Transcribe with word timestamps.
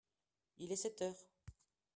Il 0.57 0.71
est 0.71 0.77
sept 0.77 1.03
heures. 1.03 1.29